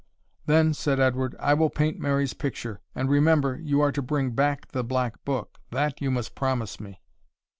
[0.47, 4.69] "Then," said Edward, "will I paint Mary's picture and remember you are to bring back
[4.71, 7.03] the black book; that you must promise me."